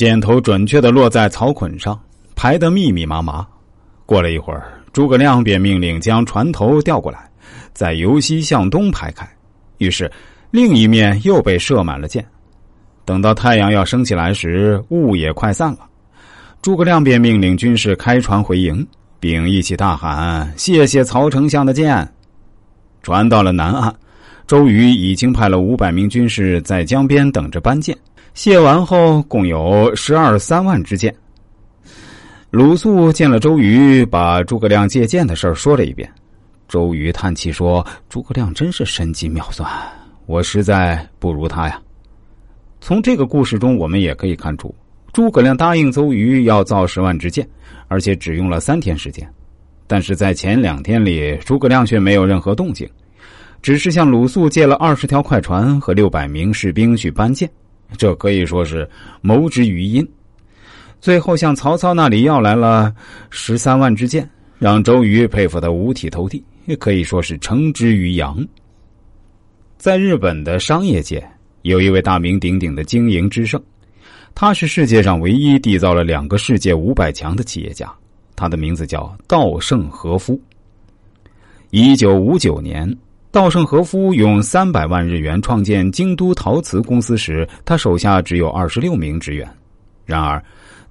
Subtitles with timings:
[0.00, 2.00] 箭头准确的落在草捆上，
[2.34, 3.46] 排得密密麻麻。
[4.06, 7.30] 过了一会儿，诸葛亮便命令将船头调过来，
[7.74, 9.28] 再由西向东排开。
[9.76, 10.10] 于是，
[10.50, 12.24] 另一面又被射满了箭。
[13.04, 15.80] 等到太阳要升起来时，雾也快散了。
[16.62, 18.86] 诸葛亮便命令军士开船回营，
[19.20, 22.10] 并一起大喊：“谢谢曹丞相的箭！”
[23.04, 23.94] 船到了南岸，
[24.46, 27.94] 周瑜已经派了五百名军士在江边等着搬箭。
[28.34, 31.14] 卸完后，共有十二三万支箭。
[32.50, 36.10] 鲁肃见了周瑜，把诸葛亮借箭的事说了一遍。
[36.68, 39.68] 周瑜叹气说：“诸葛亮真是神机妙算，
[40.26, 41.80] 我实在不如他呀。”
[42.80, 44.74] 从这个故事中，我们也可以看出，
[45.12, 47.46] 诸葛亮答应周瑜要造十万支箭，
[47.88, 49.28] 而且只用了三天时间。
[49.86, 52.88] 但是在前两天里，诸葛亮却没有任何动静，
[53.60, 57.50] 只是向鲁肃借了二十条快船和六百名士兵去搬箭，
[57.96, 58.88] 这可以说是
[59.20, 60.06] 谋之于阴。
[61.00, 62.94] 最后向曹操那里要来了
[63.30, 64.28] 十三万支箭，
[64.58, 68.46] 让周瑜佩服的五体投地，也可以说是称之于阳。
[69.78, 71.26] 在日本的商业界，
[71.62, 73.62] 有一位大名鼎鼎的经营之圣，
[74.34, 77.90] 他是世界上唯一缔造了两个世界五百强的企业家，
[78.36, 80.38] 他的名字叫稻盛和夫。
[81.70, 82.94] 一九五九年，
[83.32, 89.48] 稻盛和夫用三百万日元创建京都陶瓷公司时，他手下只有二十六名职员，
[90.04, 90.42] 然而。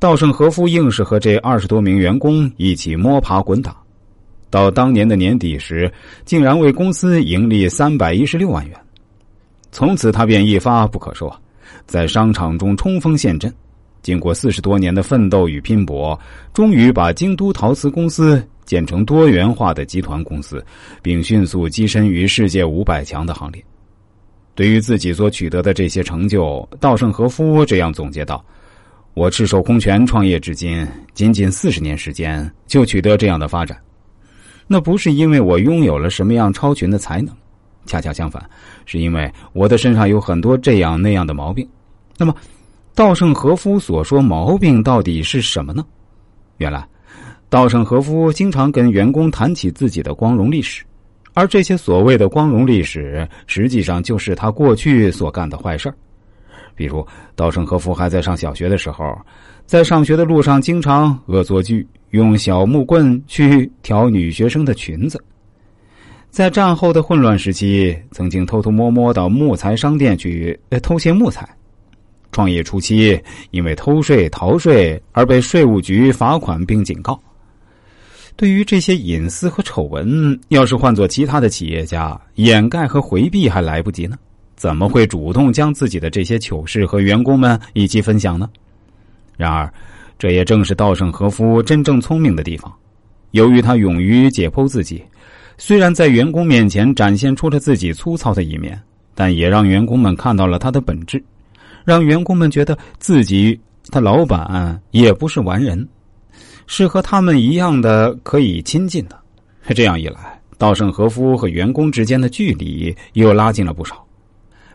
[0.00, 3.76] 稻盛和夫硬是和这二十多名员工一起摸爬滚打，
[4.48, 5.92] 到当年的年底时，
[6.24, 8.78] 竟然为公司盈利三百一十六万元。
[9.72, 11.28] 从此，他便一发不可收，
[11.84, 13.52] 在商场中冲锋陷阵。
[14.08, 16.18] 经过四十多年的奋斗与拼搏，
[16.54, 20.64] 终于把京都陶瓷公司建成多元化的集团公司，
[21.02, 23.62] 并迅速跻身于世界五百强的行列。
[24.54, 28.42] 对于自己所取得的这些成就，稻盛和夫这样总结道。
[29.12, 33.76] 我赤手空拳创业至今，仅仅四十年时间就取得这样的发展，
[34.66, 37.36] 那不是因为我拥有了什么样超群的才能，
[37.84, 38.42] 恰恰相反，
[38.86, 41.68] 是因为我的身上有很多这样那样的毛病。
[42.16, 42.34] 那么，
[42.98, 45.86] 稻盛和夫所说毛病到底是什么呢？
[46.56, 46.84] 原来，
[47.48, 50.82] 稻盛和夫经常跟员工谈起自己的光荣历史，
[51.32, 55.94] 而这些所谓的光荣历史，实际上就是他过去所干的坏事儿。
[56.74, 57.06] 比如，
[57.36, 59.16] 稻盛和夫还在上小学的时候，
[59.64, 65.22] 在上学的路上经常恶作剧，用小木棍去挑女学生的裙子。
[66.30, 71.48] 在战后的混乱时期，曾经偷偷摸摸到木材商店去偷些木材。
[72.32, 77.20] 创业初期，因为偷税逃税而被税务局罚款并警告。
[78.36, 84.16] 对于这些隐私和丑闻，要是换做其他的企业家，掩盖和回避还来不及呢。
[84.54, 88.48] 怎么会主动将自己的这些糗事和员工们一起分享呢？
[89.36, 89.72] 然而，
[90.18, 92.72] 这也正是稻盛和夫真正聪明的地方。
[93.32, 95.02] 由于他勇于解剖自己，
[95.56, 98.80] 虽然在员工面前展现出了自己粗糙的一面，
[99.14, 101.22] 但也让员工们看到了他的本质，
[101.88, 103.58] 让员工们觉得自己
[103.90, 105.88] 他老板也不是完人，
[106.66, 109.18] 是和他们一样的可以亲近的。
[109.74, 114.04] 这样一来，稻盛和夫和员工之间的距离又拉近了不少。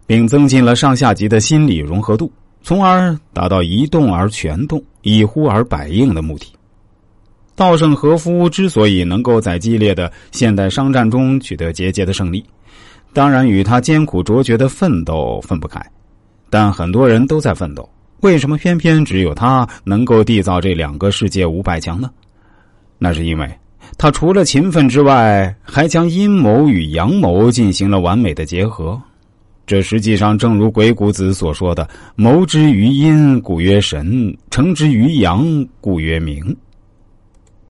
[0.06, 2.32] 并增进了上下级的心理融合度，
[2.62, 6.48] 从而达到一动而全动、一呼而百应的目的。
[7.56, 12.44] 稻盛和夫之所以能够在激烈的现代商战中取得节节的胜利，
[13.14, 15.80] 当然与他艰苦卓绝的奋斗分不开。
[16.54, 17.90] 但很多人都在奋斗，
[18.22, 22.12] 为什么偏偏只有他能够缔造这两个世界五百强呢？
[23.00, 23.52] 那是因为
[23.98, 29.02] 他除了勤奋之外，还将阴谋与阳谋进行了完美的结合。
[29.66, 35.44] 这实际上正如鬼谷子所说的：“谋之于阴，故曰神；成之于阳，
[35.82, 36.56] 故曰明。”